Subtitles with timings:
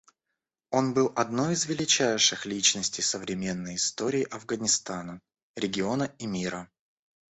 [0.71, 5.21] Он был одной из величайших личностей современной истории Афганистана,
[5.55, 6.67] региона и мира.